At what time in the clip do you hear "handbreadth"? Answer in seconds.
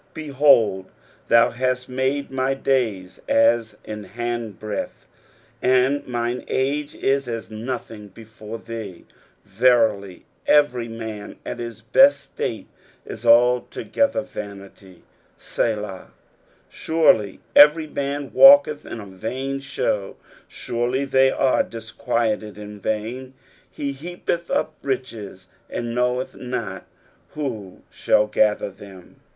4.15-5.05